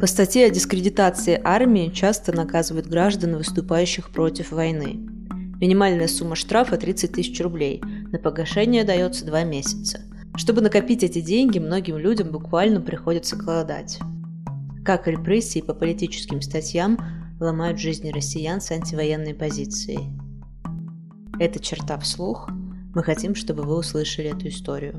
По 0.00 0.06
статье 0.06 0.46
о 0.46 0.50
дискредитации 0.50 1.38
армии 1.44 1.90
часто 1.90 2.32
наказывают 2.32 2.86
граждан, 2.86 3.36
выступающих 3.36 4.08
против 4.08 4.50
войны. 4.50 4.98
Минимальная 5.60 6.08
сумма 6.08 6.36
штрафа 6.36 6.78
30 6.78 7.12
тысяч 7.12 7.38
рублей. 7.38 7.82
На 8.10 8.18
погашение 8.18 8.82
дается 8.84 9.26
2 9.26 9.44
месяца. 9.44 10.00
Чтобы 10.36 10.62
накопить 10.62 11.02
эти 11.02 11.20
деньги, 11.20 11.58
многим 11.58 11.98
людям 11.98 12.30
буквально 12.30 12.80
приходится 12.80 13.36
голодать. 13.36 13.98
Как 14.86 15.06
репрессии 15.06 15.60
по 15.60 15.74
политическим 15.74 16.40
статьям 16.40 16.98
ломают 17.38 17.78
жизни 17.78 18.10
россиян 18.10 18.62
с 18.62 18.70
антивоенной 18.70 19.34
позицией. 19.34 20.08
Это 21.38 21.60
черта 21.60 21.98
вслух. 21.98 22.48
Мы 22.94 23.02
хотим, 23.02 23.34
чтобы 23.34 23.64
вы 23.64 23.76
услышали 23.76 24.34
эту 24.34 24.48
историю. 24.48 24.98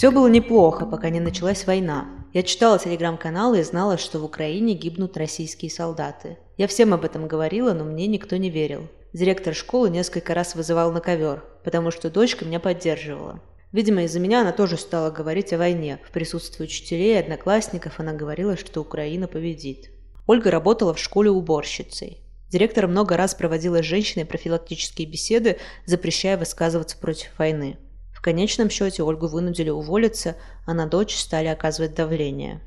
Все 0.00 0.10
было 0.10 0.28
неплохо, 0.28 0.86
пока 0.86 1.10
не 1.10 1.20
началась 1.20 1.66
война. 1.66 2.08
Я 2.32 2.42
читала 2.42 2.78
телеграм-каналы 2.78 3.60
и 3.60 3.62
знала, 3.62 3.98
что 3.98 4.18
в 4.18 4.24
Украине 4.24 4.72
гибнут 4.72 5.14
российские 5.18 5.70
солдаты. 5.70 6.38
Я 6.56 6.68
всем 6.68 6.94
об 6.94 7.04
этом 7.04 7.28
говорила, 7.28 7.74
но 7.74 7.84
мне 7.84 8.06
никто 8.06 8.38
не 8.38 8.48
верил. 8.48 8.88
Директор 9.12 9.54
школы 9.54 9.90
несколько 9.90 10.32
раз 10.32 10.54
вызывал 10.54 10.90
на 10.90 11.02
ковер, 11.02 11.44
потому 11.64 11.90
что 11.90 12.08
дочка 12.08 12.46
меня 12.46 12.60
поддерживала. 12.60 13.42
Видимо, 13.72 14.04
из-за 14.04 14.20
меня 14.20 14.40
она 14.40 14.52
тоже 14.52 14.78
стала 14.78 15.10
говорить 15.10 15.52
о 15.52 15.58
войне. 15.58 15.98
В 16.08 16.12
присутствии 16.12 16.64
учителей 16.64 17.16
и 17.16 17.20
одноклассников 17.20 18.00
она 18.00 18.14
говорила, 18.14 18.56
что 18.56 18.80
Украина 18.80 19.28
победит. 19.28 19.90
Ольга 20.26 20.50
работала 20.50 20.94
в 20.94 20.98
школе 20.98 21.28
уборщицей. 21.28 22.22
Директор 22.48 22.86
много 22.86 23.18
раз 23.18 23.34
проводила 23.34 23.82
с 23.82 23.84
женщиной 23.84 24.24
профилактические 24.24 25.06
беседы, 25.06 25.58
запрещая 25.84 26.38
высказываться 26.38 26.96
против 26.96 27.38
войны. 27.38 27.76
В 28.20 28.22
конечном 28.22 28.68
счете 28.68 29.02
Ольгу 29.02 29.28
вынудили 29.28 29.70
уволиться, 29.70 30.36
а 30.66 30.74
на 30.74 30.86
дочь 30.86 31.16
стали 31.16 31.46
оказывать 31.46 31.94
давление. 31.94 32.60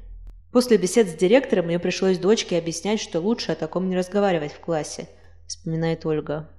После 0.52 0.78
бесед 0.78 1.08
с 1.08 1.14
директором 1.14 1.68
мне 1.68 1.78
пришлось 1.78 2.18
дочке 2.18 2.58
объяснять, 2.58 3.00
что 3.00 3.20
лучше 3.20 3.52
о 3.52 3.56
таком 3.56 3.88
не 3.88 3.96
разговаривать 3.96 4.52
в 4.52 4.60
классе, 4.60 5.08
вспоминает 5.46 6.08
Ольга. 6.08 6.50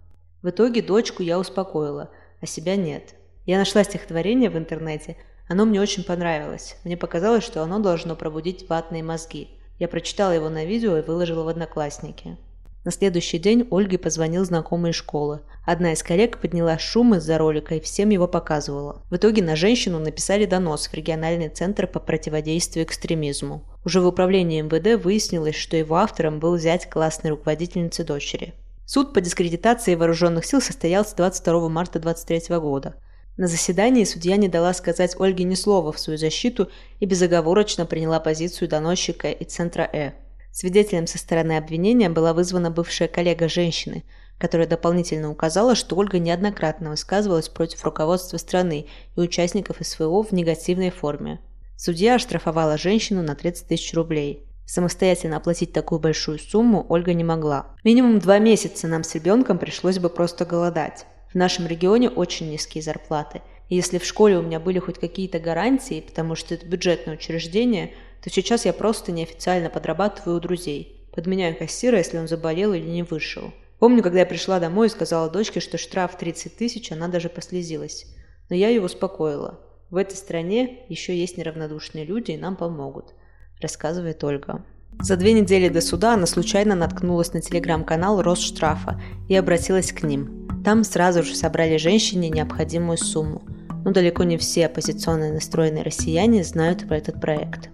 В 0.43 0.51
итоге 0.51 0.81
дочку 0.81 1.25
я 1.25 1.41
успокоила, 1.41 2.13
а 2.41 2.47
себя 2.47 2.77
нет. 2.77 3.17
Я 3.47 3.59
нашла 3.59 3.83
стихотворение 3.83 4.49
в 4.49 4.57
интернете, 4.57 5.17
оно 5.49 5.65
мне 5.65 5.81
очень 5.81 6.05
понравилось. 6.05 6.77
Мне 6.85 6.97
показалось, 6.97 7.43
что 7.43 7.65
оно 7.65 7.81
должно 7.81 8.15
пробудить 8.15 8.69
ватные 8.69 9.03
мозги. 9.03 9.49
Я 9.81 9.89
прочитала 9.89 10.31
его 10.31 10.49
на 10.51 10.65
видео 10.65 10.99
и 10.99 11.03
выложила 11.03 11.43
в 11.43 11.49
Одноклассники. 11.49 12.37
На 12.85 12.91
следующий 12.91 13.39
день 13.39 13.67
Ольге 13.71 13.97
позвонил 13.97 14.45
знакомый 14.45 14.91
из 14.91 14.97
школы. 14.97 15.41
Одна 15.65 15.95
из 15.95 16.03
коллег 16.03 16.39
подняла 16.39 16.79
шум 16.79 17.15
из-за 17.15 17.39
ролика 17.39 17.77
и 17.77 17.81
всем 17.81 18.11
его 18.11 18.29
показывала. 18.29 19.03
В 19.09 19.17
итоге 19.17 19.43
на 19.43 19.57
женщину 19.57 19.99
написали 19.99 20.45
донос 20.45 20.89
в 20.89 20.95
региональный 20.95 21.49
центр 21.49 21.87
по 21.87 21.99
противодействию 21.99 22.85
экстремизму. 22.85 23.65
Уже 23.87 24.03
в 24.03 24.07
управлении 24.07 24.61
МВД 24.61 25.03
выяснилось, 25.03 25.57
что 25.57 25.79
его 25.79 25.97
автором 25.97 26.41
был 26.41 26.59
зять 26.59 26.91
классной 26.91 27.31
руководительницы 27.31 28.05
дочери. 28.05 28.53
Суд 28.85 29.15
по 29.15 29.23
дискредитации 29.23 29.95
вооруженных 29.95 30.45
сил 30.45 30.61
состоялся 30.61 31.17
22 31.17 31.71
марта 31.71 31.99
2023 31.99 32.59
года. 32.59 32.97
На 33.39 33.47
заседании 33.47 34.05
судья 34.05 34.37
не 34.37 34.49
дала 34.49 34.75
сказать 34.75 35.19
Ольге 35.19 35.45
ни 35.45 35.55
слова 35.55 35.91
в 35.91 35.99
свою 35.99 36.19
защиту 36.19 36.69
и 37.01 37.07
безоговорочно 37.07 37.87
приняла 37.87 38.21
позицию 38.21 38.69
доносчика 38.69 39.31
и 39.31 39.45
Центра 39.45 39.89
Э. 39.91 40.13
Свидетелем 40.55 41.09
со 41.09 41.19
стороны 41.19 41.57
обвинения 41.57 42.09
была 42.09 42.33
вызвана 42.33 42.71
бывшая 42.71 43.09
коллега 43.09 43.49
женщины, 43.49 44.05
которая 44.39 44.69
дополнительно 44.69 45.29
указала, 45.29 45.75
что 45.75 45.97
Ольга 45.97 46.21
неоднократно 46.21 46.91
высказывалась 46.91 47.49
против 47.49 47.85
руководства 47.85 48.37
страны 48.37 48.87
и 49.17 49.21
участников 49.21 49.79
СВО 49.81 50.23
в 50.23 50.31
негативной 50.31 50.91
форме. 50.91 51.41
Судья 51.77 52.15
оштрафовала 52.15 52.79
женщину 52.79 53.21
на 53.21 53.35
30 53.35 53.67
тысяч 53.67 53.93
рублей. 53.95 54.47
Самостоятельно 54.65 55.39
оплатить 55.39 55.73
такую 55.73 55.99
большую 55.99 56.39
сумму 56.39 56.87
Ольга 56.89 57.15
не 57.15 57.25
могла. 57.25 57.75
Минимум 57.83 58.21
два 58.21 58.39
месяца 58.39 58.87
нам 58.87 59.03
с 59.03 59.13
ребенком 59.17 59.59
пришлось 59.59 59.99
бы 59.99 60.09
просто 60.09 60.45
голодать. 60.45 61.05
В 61.33 61.35
нашем 61.35 61.67
регионе 61.67 62.11
очень 62.11 62.49
низкие 62.49 62.85
зарплаты. 62.85 63.43
И 63.69 63.75
если 63.75 63.99
в 63.99 64.05
школе 64.05 64.39
у 64.39 64.43
меня 64.43 64.61
были 64.61 64.79
хоть 64.79 65.01
какие-то 65.01 65.41
гарантии, 65.41 66.01
потому 66.01 66.37
что 66.37 66.55
это 66.55 66.65
бюджетное 66.65 67.15
учреждение, 67.15 67.93
то 68.25 68.31
сейчас 68.31 68.65
я 68.65 68.73
просто 68.73 69.13
неофициально 69.13 69.69
подрабатываю 69.69 70.39
у 70.39 70.41
друзей. 70.41 71.07
Подменяю 71.15 71.55
кассира, 71.55 71.99
если 71.99 72.17
он 72.17 72.27
заболел 72.27 72.73
или 72.73 72.89
не 72.89 73.03
вышел. 73.03 73.53
Помню, 73.79 74.03
когда 74.03 74.21
я 74.21 74.27
пришла 74.27 74.59
домой 74.61 74.87
и 74.87 74.91
сказала 74.91 75.29
дочке, 75.29 75.61
что 75.61 75.77
штраф 75.77 76.17
30 76.17 76.57
тысяч, 76.57 76.91
она 76.91 77.09
даже 77.09 77.29
послезилась. 77.29 78.07
Но 78.49 78.57
я 78.57 78.71
ее 78.71 78.81
успокоила. 78.81 79.61
В 79.91 79.97
этой 79.97 80.15
стране 80.15 80.87
еще 80.89 81.15
есть 81.15 81.37
неравнодушные 81.37 82.07
люди, 82.07 82.31
и 82.31 82.39
нам 82.39 82.57
помогут, 82.57 83.13
рассказывает 83.61 84.25
Ольга. 84.25 84.65
За 85.03 85.19
две 85.19 85.35
недели 85.35 85.69
до 85.69 85.83
суда 85.83 86.15
она 86.15 86.25
случайно 86.25 86.75
наткнулась 86.75 87.35
на 87.35 87.43
телеграм-канал 87.43 88.23
Росштрафа 88.23 89.03
и 89.29 89.37
обратилась 89.37 89.93
к 89.93 90.03
ним. 90.03 90.49
Там 90.65 90.83
сразу 90.85 91.23
же 91.23 91.35
собрали 91.35 91.77
женщине 91.77 92.31
необходимую 92.31 92.97
сумму. 92.97 93.43
Но 93.85 93.93
далеко 93.93 94.25
не 94.25 94.39
все 94.39 94.65
оппозиционно 94.65 95.31
настроенные 95.31 95.85
россияне 95.85 96.43
знают 96.43 96.89
про 96.89 96.97
этот 96.97 97.21
проект. 97.21 97.69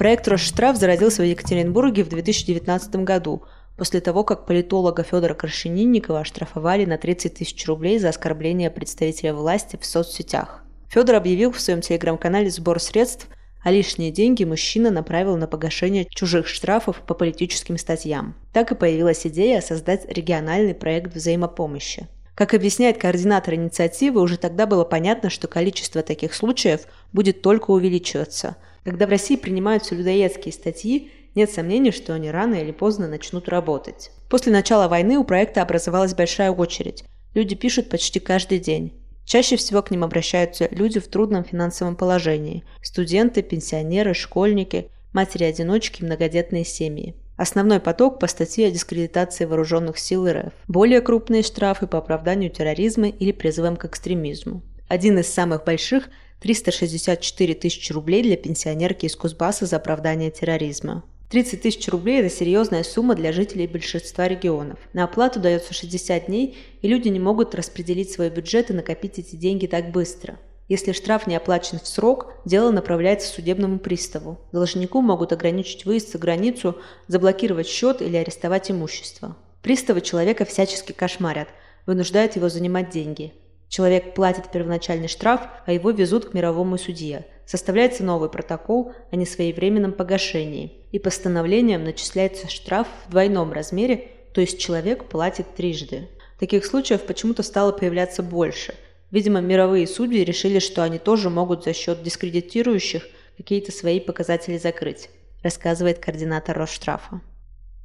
Проект 0.00 0.26
«Росштраф» 0.28 0.78
зародился 0.78 1.20
в 1.20 1.26
Екатеринбурге 1.26 2.04
в 2.04 2.08
2019 2.08 3.04
году, 3.04 3.42
после 3.76 4.00
того, 4.00 4.24
как 4.24 4.46
политолога 4.46 5.02
Федора 5.02 5.34
Крашенинникова 5.34 6.20
оштрафовали 6.20 6.86
на 6.86 6.96
30 6.96 7.34
тысяч 7.34 7.66
рублей 7.66 7.98
за 7.98 8.08
оскорбление 8.08 8.70
представителя 8.70 9.34
власти 9.34 9.78
в 9.78 9.84
соцсетях. 9.84 10.64
Федор 10.88 11.16
объявил 11.16 11.52
в 11.52 11.60
своем 11.60 11.82
телеграм-канале 11.82 12.48
сбор 12.48 12.80
средств, 12.80 13.28
а 13.62 13.70
лишние 13.70 14.10
деньги 14.10 14.42
мужчина 14.44 14.90
направил 14.90 15.36
на 15.36 15.46
погашение 15.46 16.06
чужих 16.06 16.46
штрафов 16.46 17.02
по 17.06 17.12
политическим 17.12 17.76
статьям. 17.76 18.34
Так 18.54 18.72
и 18.72 18.76
появилась 18.76 19.26
идея 19.26 19.60
создать 19.60 20.10
региональный 20.10 20.74
проект 20.74 21.14
взаимопомощи. 21.14 22.08
Как 22.34 22.54
объясняет 22.54 22.96
координатор 22.96 23.52
инициативы, 23.52 24.22
уже 24.22 24.38
тогда 24.38 24.64
было 24.64 24.84
понятно, 24.84 25.28
что 25.28 25.46
количество 25.46 26.02
таких 26.02 26.32
случаев 26.32 26.86
будет 27.12 27.42
только 27.42 27.70
увеличиваться– 27.72 28.56
когда 28.84 29.06
в 29.06 29.10
России 29.10 29.36
принимаются 29.36 29.94
людоедские 29.94 30.52
статьи, 30.52 31.10
нет 31.34 31.50
сомнений, 31.50 31.92
что 31.92 32.14
они 32.14 32.30
рано 32.30 32.54
или 32.54 32.72
поздно 32.72 33.06
начнут 33.06 33.48
работать. 33.48 34.10
После 34.28 34.52
начала 34.52 34.88
войны 34.88 35.18
у 35.18 35.24
проекта 35.24 35.62
образовалась 35.62 36.14
большая 36.14 36.50
очередь. 36.50 37.04
Люди 37.34 37.54
пишут 37.54 37.88
почти 37.88 38.18
каждый 38.18 38.58
день. 38.58 38.92
Чаще 39.24 39.56
всего 39.56 39.82
к 39.82 39.92
ним 39.92 40.02
обращаются 40.02 40.68
люди 40.72 40.98
в 40.98 41.06
трудном 41.06 41.44
финансовом 41.44 41.94
положении– 41.94 42.64
студенты, 42.82 43.42
пенсионеры, 43.42 44.12
школьники, 44.12 44.90
матери-одиночки, 45.12 46.02
многодетные 46.02 46.64
семьи. 46.64 47.14
Основной 47.36 47.80
поток 47.80 48.18
по 48.18 48.26
статье 48.26 48.66
о 48.66 48.70
дискредитации 48.70 49.44
вооруженных 49.44 49.98
сил 49.98 50.28
РФ. 50.28 50.52
Более 50.68 51.00
крупные 51.00 51.42
штрафы 51.42 51.86
по 51.86 51.98
оправданию 51.98 52.50
терроризма 52.50 53.08
или 53.08 53.32
призывам 53.32 53.76
к 53.76 53.84
экстремизму. 53.84 54.62
Один 54.88 55.18
из 55.18 55.32
самых 55.32 55.64
больших 55.64 56.08
364 56.40 57.54
тысячи 57.54 57.92
рублей 57.92 58.22
для 58.22 58.36
пенсионерки 58.36 59.06
из 59.06 59.16
Кузбасса 59.16 59.66
за 59.66 59.76
оправдание 59.76 60.30
терроризма. 60.30 61.04
30 61.30 61.62
тысяч 61.62 61.86
рублей– 61.88 62.20
это 62.20 62.34
серьезная 62.34 62.82
сумма 62.82 63.14
для 63.14 63.32
жителей 63.32 63.68
большинства 63.68 64.26
регионов. 64.26 64.78
На 64.92 65.04
оплату 65.04 65.38
дается 65.38 65.72
60 65.72 66.26
дней, 66.26 66.58
и 66.82 66.88
люди 66.88 67.08
не 67.08 67.20
могут 67.20 67.54
распределить 67.54 68.10
свой 68.10 68.30
бюджет 68.30 68.70
и 68.70 68.74
накопить 68.74 69.20
эти 69.20 69.36
деньги 69.36 69.66
так 69.66 69.92
быстро. 69.92 70.40
Если 70.66 70.92
штраф 70.92 71.26
не 71.26 71.36
оплачен 71.36 71.78
в 71.78 71.86
срок, 71.86 72.32
дело 72.44 72.70
направляется 72.70 73.32
судебному 73.32 73.78
приставу. 73.78 74.38
Должнику 74.50 75.02
могут 75.02 75.32
ограничить 75.32 75.84
выезд 75.84 76.12
за 76.12 76.18
границу, 76.18 76.76
заблокировать 77.06 77.68
счет 77.68 78.02
или 78.02 78.16
арестовать 78.16 78.70
имущество. 78.70 79.36
Приставы 79.62 80.00
человека 80.00 80.44
всячески 80.44 80.92
кошмарят, 80.92 81.48
вынуждают 81.86 82.34
его 82.36 82.48
занимать 82.48 82.90
деньги. 82.90 83.32
Человек 83.70 84.14
платит 84.14 84.50
первоначальный 84.50 85.06
штраф, 85.06 85.42
а 85.64 85.72
его 85.72 85.92
везут 85.92 86.28
к 86.28 86.34
мировому 86.34 86.76
судье. 86.76 87.24
Составляется 87.46 88.02
новый 88.02 88.28
протокол 88.28 88.92
о 89.12 89.16
несвоевременном 89.16 89.92
погашении. 89.92 90.72
И 90.90 90.98
постановлением 90.98 91.84
начисляется 91.84 92.50
штраф 92.50 92.88
в 93.06 93.12
двойном 93.12 93.52
размере, 93.52 94.08
то 94.34 94.40
есть 94.40 94.58
человек 94.58 95.04
платит 95.04 95.54
трижды. 95.54 96.08
Таких 96.40 96.66
случаев 96.66 97.02
почему-то 97.02 97.44
стало 97.44 97.70
появляться 97.70 98.24
больше. 98.24 98.74
Видимо, 99.12 99.40
мировые 99.40 99.86
судьи 99.86 100.24
решили, 100.24 100.58
что 100.58 100.82
они 100.82 100.98
тоже 100.98 101.30
могут 101.30 101.62
за 101.62 101.72
счет 101.72 102.02
дискредитирующих 102.02 103.06
какие-то 103.36 103.70
свои 103.70 104.00
показатели 104.00 104.58
закрыть, 104.58 105.10
рассказывает 105.44 106.00
координатор 106.00 106.58
Росштрафа. 106.58 107.20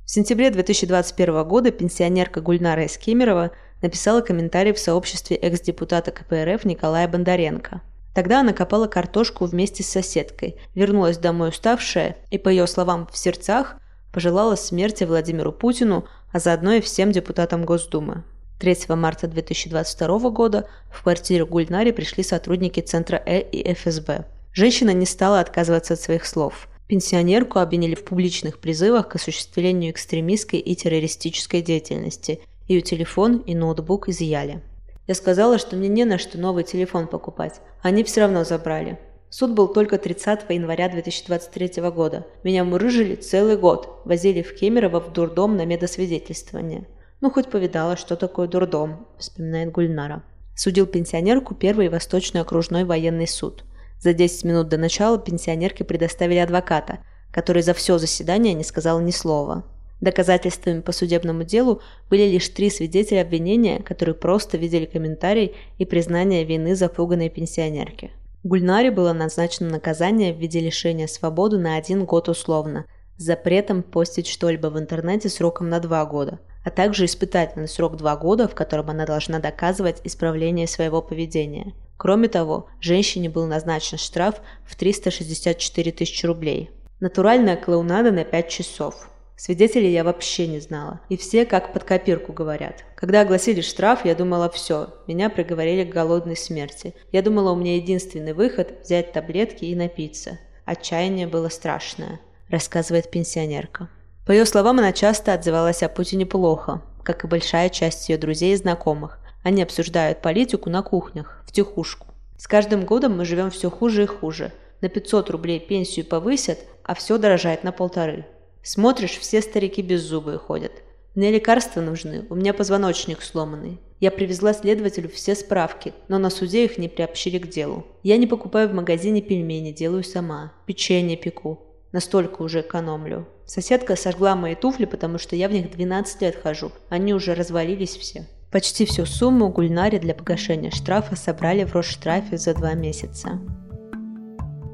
В 0.04 0.10
сентябре 0.10 0.50
2021 0.50 1.48
года 1.48 1.72
пенсионерка 1.72 2.42
Гульнара 2.42 2.86
Эскемерова 2.86 3.52
написала 3.86 4.22
комментарий 4.22 4.74
в 4.74 4.80
сообществе 4.80 5.38
экс-депутата 5.38 6.12
КПРФ 6.12 6.66
Николая 6.66 7.08
Бондаренко. 7.08 7.82
Тогда 8.16 8.40
она 8.40 8.52
копала 8.52 8.88
картошку 8.88 9.46
вместе 9.46 9.84
с 9.84 9.90
соседкой, 9.90 10.56
вернулась 10.74 11.20
домой 11.20 11.50
уставшая 11.50 12.18
и, 12.32 12.40
по 12.40 12.50
ее 12.50 12.66
словам, 12.66 13.08
в 13.12 13.16
сердцах 13.18 13.76
пожелала 14.12 14.56
смерти 14.56 15.04
Владимиру 15.04 15.52
Путину, 15.52 16.08
а 16.32 16.40
заодно 16.40 16.74
и 16.74 16.82
всем 16.82 17.12
депутатам 17.12 17.64
Госдумы. 17.64 18.24
3 18.60 18.96
марта 18.96 19.28
2022 19.28 20.30
года 20.32 20.68
в 20.90 21.04
квартиру 21.04 21.46
Гульнари 21.46 21.92
пришли 21.92 22.24
сотрудники 22.24 22.80
Центра 22.80 23.22
Э 23.24 23.40
и 23.40 23.72
ФСБ. 23.74 24.26
Женщина 24.52 24.92
не 24.92 25.06
стала 25.06 25.42
отказываться 25.42 25.94
от 25.94 26.00
своих 26.00 26.26
слов. 26.26 26.70
Пенсионерку 26.88 27.60
обвинили 27.60 27.94
в 27.94 28.04
публичных 28.04 28.60
призывах 28.60 29.10
к 29.10 29.16
осуществлению 29.16 29.92
экстремистской 29.92 30.60
и 30.60 30.76
террористической 30.76 31.62
деятельности. 31.62 32.40
Ее 32.68 32.82
телефон 32.82 33.38
и 33.38 33.54
ноутбук 33.54 34.10
изъяли. 34.10 34.62
Я 35.08 35.14
сказала, 35.14 35.60
что 35.60 35.76
мне 35.76 35.88
не 35.88 36.04
на 36.04 36.18
что 36.18 36.40
новый 36.40 36.64
телефон 36.64 37.08
покупать. 37.08 37.62
Они 37.82 38.04
все 38.04 38.22
равно 38.22 38.44
забрали. 38.44 38.98
Суд 39.30 39.52
был 39.52 39.68
только 39.68 39.98
30 39.98 40.50
января 40.50 40.90
2023 40.90 41.82
года. 41.92 42.26
Меня 42.44 42.64
мурыжили 42.64 43.16
целый 43.16 43.58
год. 43.58 44.02
Возили 44.06 44.42
в 44.42 44.56
Кемерово 44.56 45.00
в 45.00 45.14
дурдом 45.14 45.58
на 45.58 45.66
медосвидетельствование. 45.66 46.88
Ну, 47.22 47.30
хоть 47.30 47.50
повидала, 47.50 47.98
что 47.98 48.16
такое 48.16 48.48
дурдом, 48.48 49.08
вспоминает 49.18 49.72
Гульнара. 49.72 50.24
Судил 50.56 50.86
пенсионерку 50.86 51.54
первый 51.54 51.90
Восточный 51.90 52.42
окружной 52.42 52.84
военный 52.84 53.28
суд. 53.28 53.66
За 54.00 54.14
10 54.14 54.44
минут 54.46 54.70
до 54.70 54.78
начала 54.78 55.18
пенсионерке 55.18 55.84
предоставили 55.84 56.40
адвоката, 56.40 57.00
который 57.32 57.62
за 57.62 57.74
все 57.74 57.98
заседание 57.98 58.54
не 58.54 58.64
сказал 58.64 59.02
ни 59.02 59.12
слова. 59.12 59.66
Доказательствами 60.02 60.82
по 60.82 60.92
судебному 60.92 61.44
делу 61.44 61.82
были 62.10 62.24
лишь 62.24 62.50
три 62.50 62.70
свидетеля 62.70 63.22
обвинения, 63.22 63.80
которые 63.80 64.16
просто 64.16 64.58
видели 64.58 64.86
комментарий 64.86 65.56
и 65.78 65.86
признание 65.86 66.44
вины 66.44 66.76
запуганной 66.76 67.30
пенсионерки. 67.30 68.12
Гульнаре 68.44 68.92
было 68.92 69.14
назначено 69.14 69.70
наказание 69.70 70.34
в 70.34 70.38
виде 70.38 70.60
лишения 70.60 71.08
свободы 71.08 71.58
на 71.58 71.78
один 71.78 72.06
год 72.06 72.30
условно, 72.30 72.86
с 73.18 73.24
запретом 73.24 73.82
постить 73.82 74.28
что-либо 74.28 74.68
в 74.68 74.78
интернете 74.78 75.30
сроком 75.30 75.70
на 75.70 75.80
два 75.80 76.06
года, 76.06 76.40
а 76.64 76.70
также 76.70 77.06
испытательный 77.06 77.68
срок 77.68 77.96
два 77.96 78.16
года, 78.18 78.48
в 78.48 78.54
котором 78.54 78.90
она 78.90 79.06
должна 79.06 79.40
доказывать 79.40 80.02
исправление 80.04 80.68
своего 80.68 81.02
поведения. 81.02 81.74
Кроме 81.98 82.28
того, 82.28 82.68
женщине 82.82 83.30
был 83.30 83.48
назначен 83.48 83.98
штраф 83.98 84.42
в 84.66 84.76
364 84.76 85.92
тысячи 85.94 86.26
рублей. 86.26 86.70
Натуральная 87.00 87.56
клоунада 87.56 88.12
на 88.12 88.26
5 88.26 88.50
часов. 88.50 89.10
Свидетелей 89.38 89.92
я 89.92 90.04
вообще 90.04 90.48
не 90.48 90.60
знала. 90.60 91.02
И 91.10 91.18
все 91.18 91.46
как 91.46 91.74
под 91.74 91.84
копирку 91.84 92.32
говорят. 92.32 92.86
Когда 92.96 93.22
огласили 93.22 93.62
штраф, 93.62 94.06
я 94.06 94.16
думала, 94.16 94.50
все, 94.50 94.94
меня 95.08 95.30
приговорили 95.30 95.84
к 95.84 95.94
голодной 95.94 96.38
смерти. 96.38 96.94
Я 97.12 97.22
думала, 97.22 97.52
у 97.52 97.56
меня 97.56 97.76
единственный 97.76 98.34
выход– 98.34 98.76
взять 98.84 99.12
таблетки 99.12 99.66
и 99.66 99.76
напиться. 99.76 100.40
Отчаяние 100.64 101.28
было 101.28 101.50
страшное, 101.50 102.20
рассказывает 102.50 103.12
пенсионерка. 103.12 103.90
По 104.26 104.32
ее 104.32 104.46
словам, 104.46 104.80
она 104.80 104.94
часто 104.94 105.34
отзывалась 105.34 105.84
о 105.84 105.90
Путине 105.90 106.26
плохо, 106.26 106.82
как 107.04 107.24
и 107.24 107.28
большая 107.28 107.70
часть 107.70 108.10
ее 108.10 108.18
друзей 108.18 108.54
и 108.54 108.58
знакомых. 108.58 109.20
Они 109.44 109.62
обсуждают 109.62 110.22
политику 110.22 110.72
на 110.72 110.82
кухнях, 110.82 111.44
в 111.46 111.52
тихушку. 111.52 112.08
С 112.38 112.48
каждым 112.48 112.86
годом 112.86 113.18
мы 113.18 113.26
живем 113.26 113.52
все 113.52 113.70
хуже 113.70 114.04
и 114.04 114.08
хуже. 114.08 114.52
На 114.82 114.90
500 114.90 115.30
рублей 115.30 115.60
пенсию 115.60 116.06
повысят, 116.06 116.60
а 116.84 116.96
все 116.96 117.18
дорожает 117.18 117.64
на 117.64 117.72
полторы. 117.72 118.26
Смотришь, 118.66 119.20
все 119.20 119.44
старики 119.44 119.84
беззубые 119.84 120.40
ходят. 120.40 120.72
Мне 121.14 121.30
лекарства 121.30 121.82
нужны, 121.82 122.26
у 122.32 122.36
меня 122.36 122.52
позвоночник 122.52 123.22
сломанный. 123.22 123.80
Я 124.00 124.10
привезла 124.10 124.54
следователю 124.54 125.08
все 125.08 125.36
справки, 125.36 125.94
но 126.08 126.18
на 126.18 126.32
суде 126.32 126.66
их 126.66 126.80
не 126.80 126.90
приобщили 126.90 127.38
к 127.38 127.48
делу. 127.48 127.86
Я 128.02 128.18
не 128.18 128.26
покупаю 128.26 128.68
в 128.68 128.74
магазине 128.74 129.22
пельмени, 129.22 129.72
делаю 129.72 130.04
сама. 130.04 130.52
Печенье 130.66 131.16
пеку. 131.16 131.60
Настолько 131.92 132.42
уже 132.42 132.62
экономлю. 132.62 133.28
Соседка 133.46 133.96
сожгла 133.96 134.36
мои 134.36 134.56
туфли, 134.56 134.86
потому 134.86 135.20
что 135.20 135.36
я 135.36 135.48
в 135.48 135.52
них 135.52 135.70
12 135.70 136.22
лет 136.24 136.36
хожу. 136.42 136.72
Они 136.90 137.14
уже 137.14 137.36
развалились 137.36 137.96
все. 137.96 138.26
Почти 138.52 138.86
всю 138.86 139.06
сумму 139.06 139.50
Гульнаре 139.50 140.00
для 140.00 140.16
погашения 140.16 140.72
штрафа 140.72 141.16
собрали 141.16 141.66
в 141.66 141.76
Росштрафе 141.76 142.38
за 142.38 142.56
два 142.56 142.74
месяца. 142.74 143.40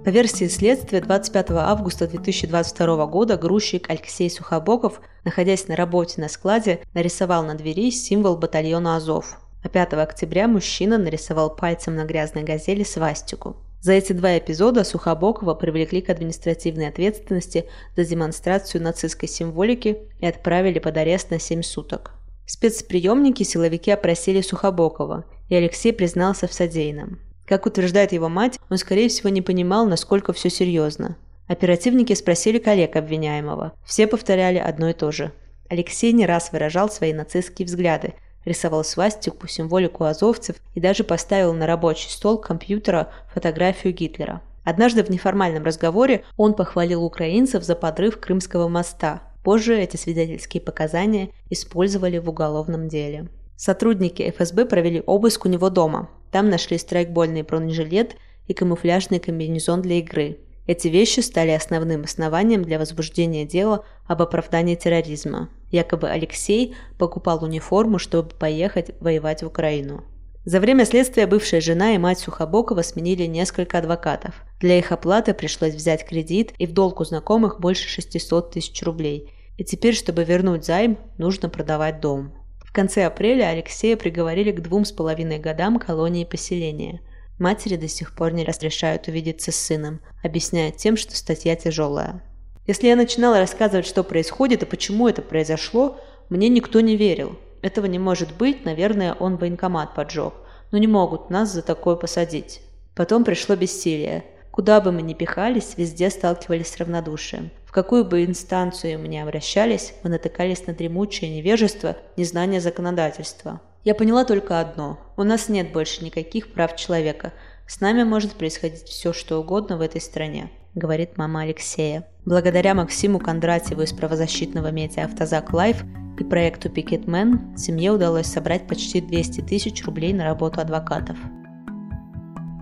По 0.04 0.10
версии 0.10 0.48
следствия, 0.48 1.00
25 1.00 1.52
августа 1.52 2.08
2022 2.08 3.06
года 3.06 3.38
грузчик 3.38 3.88
Алексей 3.88 4.32
Сухобоков, 4.32 5.00
находясь 5.24 5.68
на 5.68 5.76
работе 5.76 6.20
на 6.20 6.28
складе, 6.28 6.80
нарисовал 6.96 7.44
на 7.44 7.54
двери 7.54 7.92
символ 7.92 8.36
батальона 8.36 8.96
«Азов». 8.96 9.38
А 9.64 9.70
5 9.70 9.94
октября 9.94 10.48
мужчина 10.48 10.98
нарисовал 10.98 11.56
пальцем 11.56 11.96
на 11.96 12.06
грязной 12.06 12.42
газели 12.42 12.84
свастику. 12.84 13.58
За 13.82 13.94
эти 13.94 14.14
два 14.14 14.40
эпизода 14.40 14.84
Сухобокова 14.84 15.54
привлекли 15.54 16.02
к 16.02 16.10
административной 16.10 16.88
ответственности 16.88 17.66
за 17.96 18.04
демонстрацию 18.04 18.82
нацистской 18.82 19.30
символики 19.30 20.00
и 20.20 20.26
отправили 20.26 20.80
под 20.80 20.98
арест 20.98 21.30
на 21.30 21.40
7 21.40 21.62
суток. 21.62 22.14
Спецприемники 22.48 23.44
силовики 23.44 23.92
опросили 23.92 24.42
Сухобокова, 24.42 25.26
и 25.48 25.54
Алексей 25.54 25.94
признался 25.94 26.48
в 26.48 26.54
содеянном. 26.54 27.20
Как 27.46 27.66
утверждает 27.66 28.12
его 28.12 28.30
мать, 28.30 28.60
он, 28.70 28.78
скорее 28.78 29.10
всего, 29.10 29.30
не 29.30 29.42
понимал, 29.42 29.86
насколько 29.86 30.34
все 30.34 30.50
серьезно. 30.50 31.18
Оперативники 31.48 32.14
спросили 32.14 32.60
коллег 32.60 32.96
обвиняемого. 32.96 33.74
Все 33.84 34.08
повторяли 34.08 34.58
одно 34.58 34.90
и 34.90 34.94
то 34.94 35.12
же. 35.12 35.34
Алексей 35.70 36.14
не 36.14 36.26
раз 36.26 36.52
выражал 36.52 36.90
свои 36.90 37.14
нацистские 37.14 37.66
взгляды, 37.66 38.14
рисовал 38.46 38.84
свастику, 38.84 39.48
символику 39.48 40.04
азовцев 40.06 40.56
и 40.74 40.80
даже 40.80 41.04
поставил 41.04 41.54
на 41.54 41.68
рабочий 41.68 42.10
стол 42.10 42.38
компьютера 42.38 43.12
фотографию 43.34 43.94
Гитлера. 43.94 44.42
Однажды 44.64 45.04
в 45.04 45.10
неформальном 45.10 45.64
разговоре 45.64 46.24
он 46.38 46.54
похвалил 46.54 47.04
украинцев 47.04 47.64
за 47.64 47.76
подрыв 47.76 48.20
Крымского 48.20 48.68
моста. 48.68 49.24
Позже 49.44 49.78
эти 49.78 49.98
свидетельские 49.98 50.62
показания 50.62 51.32
использовали 51.50 52.20
в 52.20 52.30
уголовном 52.30 52.88
деле. 52.88 53.30
Сотрудники 53.56 54.30
ФСБ 54.38 54.66
провели 54.66 55.04
обыск 55.06 55.46
у 55.46 55.50
него 55.50 55.70
дома. 55.70 56.10
Там 56.32 56.50
нашли 56.50 56.78
страйкбольный 56.78 57.44
бронежилет 57.44 58.16
и 58.48 58.54
камуфляжный 58.54 59.20
комбинезон 59.20 59.82
для 59.82 60.00
игры. 60.00 60.40
Эти 60.68 60.88
вещи 60.88 61.20
стали 61.20 61.52
основным 61.52 62.04
основанием 62.04 62.64
для 62.64 62.80
возбуждения 62.80 63.46
дела 63.46 63.84
об 64.08 64.22
оправдании 64.22 64.76
терроризма. 64.76 65.50
Якобы 65.72 66.10
Алексей 66.10 66.76
покупал 66.98 67.44
униформу, 67.44 67.98
чтобы 67.98 68.30
поехать 68.30 68.92
воевать 69.00 69.44
в 69.44 69.48
Украину. 69.48 70.04
За 70.44 70.60
время 70.60 70.86
следствия 70.86 71.28
бывшая 71.28 71.62
жена 71.62 71.94
и 71.94 71.98
мать 71.98 72.20
Сухобокова 72.20 72.82
сменили 72.82 73.26
несколько 73.26 73.78
адвокатов. 73.78 74.36
Для 74.60 74.80
их 74.80 74.92
оплаты 74.92 75.34
пришлось 75.34 75.76
взять 75.76 76.06
кредит 76.08 76.54
и 76.58 76.66
в 76.66 76.74
долг 76.74 77.00
у 77.00 77.04
знакомых 77.04 77.60
больше 77.60 77.88
600 77.88 78.52
тысяч 78.52 78.82
рублей. 78.84 79.32
И 79.58 79.64
теперь, 79.64 79.96
чтобы 79.96 80.24
вернуть 80.24 80.66
займ, 80.66 80.98
нужно 81.18 81.48
продавать 81.48 82.00
дом. 82.00 82.34
В 82.72 82.74
конце 82.74 83.04
апреля 83.06 83.50
Алексея 83.50 83.98
приговорили 83.98 84.54
к 84.54 84.62
двум 84.62 84.86
с 84.86 84.94
половиной 84.94 85.40
годам 85.40 85.78
колонии 85.78 86.24
поселения. 86.24 87.02
Матери 87.38 87.76
до 87.76 87.90
сих 87.90 88.16
пор 88.16 88.32
не 88.32 88.46
разрешают 88.46 89.10
увидеться 89.10 89.52
с 89.52 89.58
сыном, 89.58 90.00
объясняя 90.24 90.72
тем, 90.72 90.96
что 90.96 91.14
статья 91.14 91.58
тяжелая. 91.58 92.24
Если 92.66 92.88
я 92.88 92.96
начинала 92.96 93.40
рассказывать, 93.40 93.86
что 93.86 94.06
происходит 94.06 94.64
и 94.64 94.66
почему 94.66 95.10
это 95.10 95.22
произошло, 95.22 96.00
мне 96.30 96.48
никто 96.48 96.80
не 96.80 96.96
верил. 96.96 97.38
Этого 97.62 97.88
не 97.88 98.00
может 98.00 98.38
быть, 98.38 98.64
наверное, 98.64 99.16
он 99.16 99.36
военкомат 99.36 99.94
поджег. 99.94 100.34
Но 100.72 100.78
не 100.78 100.88
могут 100.88 101.30
нас 101.30 101.52
за 101.52 101.64
такое 101.64 101.98
посадить. 101.98 102.62
Потом 102.96 103.26
пришло 103.26 103.58
бессилие. 103.58 104.24
Куда 104.52 104.82
бы 104.82 104.92
мы 104.92 105.02
ни 105.02 105.14
пихались, 105.14 105.74
везде 105.78 106.10
сталкивались 106.10 106.68
с 106.68 106.78
равнодушием. 106.78 107.52
В 107.66 107.72
какую 107.72 108.04
бы 108.04 108.26
инстанцию 108.26 109.00
мы 109.00 109.08
ни 109.08 109.18
обращались, 109.18 109.94
мы 110.04 110.10
натыкались 110.10 110.68
на 110.68 110.74
дремучее 110.74 111.34
невежество, 111.34 111.96
незнание 112.18 112.60
законодательства. 112.60 113.62
Я 113.86 113.96
поняла 113.96 114.26
только 114.26 114.60
одно. 114.60 115.00
У 115.16 115.24
нас 115.24 115.48
нет 115.48 115.72
больше 115.72 116.04
никаких 116.04 116.52
прав 116.52 116.76
человека. 116.76 117.32
С 117.66 117.80
нами 117.80 118.04
может 118.04 118.34
происходить 118.34 118.84
все, 118.84 119.14
что 119.14 119.40
угодно 119.40 119.78
в 119.78 119.82
этой 119.82 120.02
стране, 120.02 120.52
говорит 120.76 121.18
мама 121.18 121.44
Алексея. 121.44 122.06
Благодаря 122.26 122.76
Максиму 122.76 123.20
Кондратьеву 123.20 123.82
из 123.82 123.94
правозащитного 123.94 124.70
медиа 124.70 125.06
«Автозак 125.06 125.54
Лайф» 125.54 125.84
и 126.20 126.24
проекту 126.26 126.70
«Пикетмен» 126.70 127.58
семье 127.58 127.92
удалось 127.92 128.28
собрать 128.28 128.68
почти 128.68 129.00
200 129.00 129.42
тысяч 129.42 129.84
рублей 129.86 130.12
на 130.12 130.26
работу 130.26 130.60
адвокатов. 130.60 131.18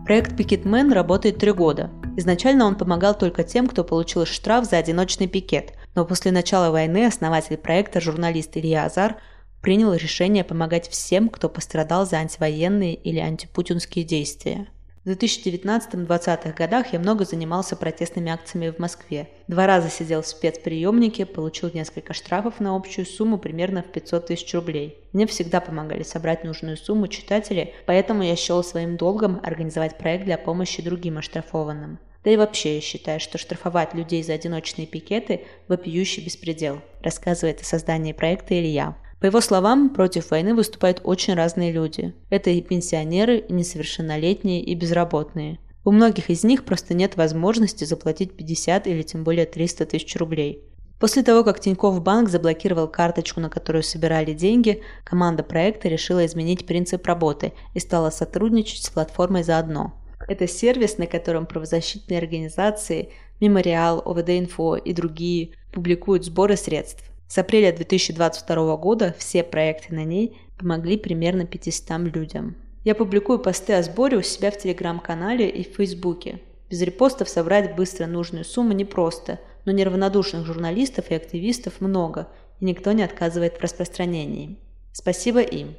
Проект 0.10 0.36
«Пикетмен» 0.36 0.92
работает 0.92 1.38
три 1.38 1.52
года. 1.52 1.92
Изначально 2.18 2.66
он 2.66 2.74
помогал 2.74 3.16
только 3.16 3.44
тем, 3.44 3.68
кто 3.68 3.84
получил 3.84 4.26
штраф 4.26 4.66
за 4.66 4.78
одиночный 4.78 5.28
пикет, 5.28 5.74
но 5.94 6.04
после 6.04 6.32
начала 6.32 6.72
войны 6.72 7.06
основатель 7.06 7.58
проекта, 7.58 8.02
журналист 8.02 8.58
Илья 8.58 8.86
Азар, 8.86 9.18
принял 9.62 9.94
решение 9.94 10.44
помогать 10.44 10.90
всем, 10.90 11.30
кто 11.30 11.48
пострадал 11.48 12.08
за 12.08 12.18
антивоенные 12.18 12.96
или 12.96 13.20
антипутинские 13.20 14.04
действия. 14.04 14.70
В 15.06 15.10
2019-2020 15.12 16.54
годах 16.56 16.92
я 16.92 17.00
много 17.00 17.24
занимался 17.24 17.78
протестными 17.78 18.32
акциями 18.32 18.70
в 18.70 18.80
Москве. 18.80 19.30
Два 19.48 19.66
раза 19.66 19.90
сидел 19.90 20.22
в 20.22 20.28
спецприемнике, 20.28 21.26
получил 21.26 21.72
несколько 21.74 22.14
штрафов 22.14 22.60
на 22.60 22.76
общую 22.76 23.06
сумму 23.06 23.38
примерно 23.38 23.82
в 23.82 23.86
500 23.86 24.28
тысяч 24.28 24.54
рублей. 24.54 24.98
Мне 25.14 25.26
всегда 25.26 25.62
помогали 25.62 26.04
собрать 26.04 26.44
нужную 26.44 26.76
сумму 26.76 27.08
читатели, 27.08 27.74
поэтому 27.86 28.24
я 28.24 28.36
счел 28.36 28.62
своим 28.62 28.98
долгом 28.98 29.40
организовать 29.42 29.98
проект 29.98 30.26
для 30.26 30.38
помощи 30.38 30.84
другим 30.84 31.18
оштрафованным. 31.18 32.00
Да 32.26 32.32
и 32.32 32.38
вообще 32.38 32.76
я 32.76 32.82
считаю, 32.82 33.22
что 33.22 33.38
штрафовать 33.38 33.94
людей 33.94 34.22
за 34.22 34.34
одиночные 34.34 34.86
пикеты– 34.86 35.46
вопиющий 35.70 36.26
беспредел, 36.26 36.82
рассказывает 37.02 37.62
о 37.62 37.66
создании 37.66 38.12
проекта 38.12 38.60
Илья. 38.60 38.98
По 39.20 39.26
его 39.26 39.42
словам, 39.42 39.90
против 39.90 40.32
войны 40.32 40.56
выступают 40.56 41.02
очень 41.04 41.34
разные 41.34 41.72
люди. 41.72 42.14
Это 42.30 42.50
и 42.52 42.62
пенсионеры, 42.62 43.40
и 43.40 43.52
несовершеннолетние, 43.52 44.64
и 44.64 44.74
безработные. 44.76 45.60
У 45.84 45.92
многих 45.92 46.30
из 46.30 46.44
них 46.44 46.64
просто 46.64 46.94
нет 46.94 47.18
возможности 47.18 47.84
заплатить 47.84 48.34
50 48.34 48.88
или 48.88 49.02
тем 49.02 49.24
более 49.24 49.46
300 49.46 49.86
тысяч 49.88 50.16
рублей. 50.16 50.64
После 51.00 51.24
того, 51.24 51.44
как 51.44 51.60
Тинькофф 51.60 52.02
Банк 52.02 52.30
заблокировал 52.30 52.88
карточку, 52.88 53.40
на 53.40 53.50
которую 53.50 53.84
собирали 53.84 54.34
деньги, 54.34 54.84
команда 55.06 55.44
проекта 55.44 55.88
решила 55.88 56.26
изменить 56.26 56.66
принцип 56.66 57.06
работы 57.06 57.54
и 57.74 57.80
стала 57.80 58.10
сотрудничать 58.10 58.84
с 58.84 58.90
платформой 58.90 59.44
«Заодно». 59.44 59.94
Это 60.28 60.48
сервис, 60.48 60.98
на 60.98 61.08
котором 61.08 61.46
правозащитные 61.46 62.20
организации, 62.20 63.10
Мемориал, 63.40 64.04
ОВД-Инфо 64.06 64.78
и 64.78 64.94
другие 64.94 65.52
публикуют 65.72 66.26
сборы 66.26 66.58
средств. 66.58 67.09
С 67.30 67.38
апреля 67.38 67.72
2022 67.72 68.76
года 68.78 69.16
все 69.20 69.44
проекты 69.44 69.94
на 69.94 70.04
ней 70.04 70.42
помогли 70.58 70.98
примерно 70.98 71.46
500 71.46 72.00
людям. 72.12 72.56
Я 72.84 72.96
публикую 72.96 73.38
посты 73.38 73.74
о 73.74 73.84
сборе 73.84 74.18
у 74.18 74.24
себя 74.24 74.50
в 74.50 74.58
Телеграм-канале 74.58 75.48
и 75.48 75.64
в 75.64 75.76
Фейсбуке. 75.76 76.42
Без 76.72 76.82
репостов 76.82 77.30
собрать 77.30 77.76
быстро 77.76 78.08
нужную 78.08 78.46
сумму 78.46 78.74
непросто, 78.74 79.40
но 79.66 79.72
неравнодушных 79.72 80.44
журналистов 80.44 81.12
и 81.12 81.14
активистов 81.14 81.82
много, 81.82 82.30
и 82.60 82.66
никто 82.66 82.94
не 82.94 83.04
отказывает 83.04 83.58
в 83.58 83.62
распространении. 83.62 84.58
Спасибо 84.92 85.42
им. 85.42 85.76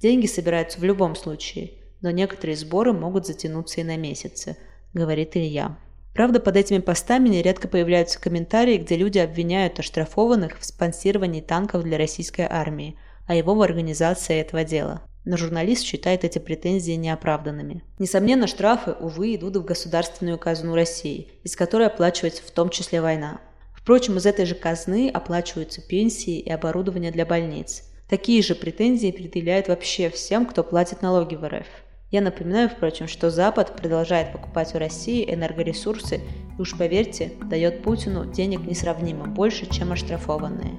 Деньги 0.00 0.26
собираются 0.26 0.80
в 0.80 0.82
любом 0.82 1.14
случае, 1.14 1.74
но 2.00 2.10
некоторые 2.10 2.56
сборы 2.56 2.92
могут 2.92 3.28
затянуться 3.28 3.80
и 3.80 3.84
на 3.84 3.96
месяцы, 3.96 4.56
говорит 4.92 5.36
Илья. 5.36 5.78
Правда, 6.14 6.40
под 6.40 6.56
этими 6.56 6.78
постами 6.78 7.28
нередко 7.28 7.68
появляются 7.68 8.20
комментарии, 8.20 8.78
где 8.78 8.96
люди 8.96 9.18
обвиняют 9.18 9.78
оштрафованных 9.78 10.58
в 10.58 10.64
спонсировании 10.64 11.40
танков 11.40 11.84
для 11.84 11.98
российской 11.98 12.46
армии, 12.48 12.96
а 13.26 13.34
его 13.34 13.54
в 13.54 13.62
организации 13.62 14.40
этого 14.40 14.64
дела. 14.64 15.02
Но 15.24 15.36
журналист 15.36 15.84
считает 15.84 16.24
эти 16.24 16.38
претензии 16.38 16.92
неоправданными. 16.92 17.84
Несомненно, 17.98 18.46
штрафы, 18.46 18.92
увы, 18.92 19.34
идут 19.34 19.56
в 19.56 19.64
государственную 19.64 20.38
казну 20.38 20.74
России, 20.74 21.28
из 21.44 21.54
которой 21.54 21.86
оплачивается 21.86 22.42
в 22.42 22.50
том 22.50 22.70
числе 22.70 23.00
война. 23.00 23.40
Впрочем, 23.74 24.16
из 24.16 24.26
этой 24.26 24.46
же 24.46 24.54
казны 24.54 25.10
оплачиваются 25.10 25.80
пенсии 25.80 26.38
и 26.38 26.50
оборудование 26.50 27.12
для 27.12 27.24
больниц. 27.26 27.84
Такие 28.08 28.42
же 28.42 28.54
претензии 28.54 29.12
предъявляют 29.12 29.68
вообще 29.68 30.10
всем, 30.10 30.44
кто 30.46 30.64
платит 30.64 31.00
налоги 31.02 31.36
в 31.36 31.46
РФ. 31.46 31.66
Я 32.10 32.22
напоминаю, 32.22 32.68
впрочем, 32.68 33.06
что 33.06 33.30
Запад 33.30 33.76
продолжает 33.76 34.32
покупать 34.32 34.74
у 34.74 34.78
России 34.78 35.32
энергоресурсы 35.32 36.16
и 36.16 36.60
уж 36.60 36.76
поверьте, 36.76 37.32
дает 37.44 37.82
Путину 37.82 38.26
денег 38.26 38.62
несравнимо 38.62 39.26
больше, 39.26 39.66
чем 39.66 39.92
оштрафованные. 39.92 40.76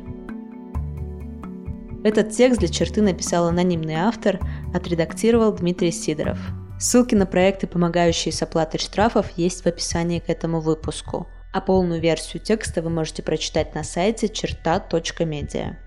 Этот 2.04 2.32
текст 2.32 2.60
для 2.60 2.68
черты 2.68 3.02
написал 3.02 3.48
анонимный 3.48 3.94
автор, 3.94 4.40
отредактировал 4.74 5.54
Дмитрий 5.54 5.92
Сидоров. 5.92 6.40
Ссылки 6.80 7.16
на 7.16 7.26
проекты, 7.26 7.68
помогающие 7.68 8.34
с 8.34 8.42
оплатой 8.42 8.80
штрафов, 8.80 9.30
есть 9.38 9.62
в 9.64 9.68
описании 9.68 10.20
к 10.20 10.30
этому 10.30 10.60
выпуску. 10.60 11.28
А 11.54 11.62
полную 11.62 12.02
версию 12.02 12.42
текста 12.42 12.82
вы 12.82 12.90
можете 12.90 13.24
прочитать 13.24 13.76
на 13.76 13.84
сайте 13.84 14.30
черта.медиа. 14.30 15.78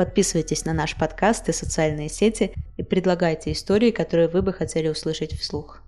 Подписывайтесь 0.00 0.64
на 0.64 0.72
наш 0.72 0.96
подкаст 0.96 1.50
и 1.50 1.52
социальные 1.52 2.08
сети 2.08 2.54
и 2.78 2.82
предлагайте 2.82 3.52
истории, 3.52 3.90
которые 3.90 4.28
вы 4.28 4.40
бы 4.40 4.54
хотели 4.54 4.88
услышать 4.88 5.38
вслух. 5.38 5.82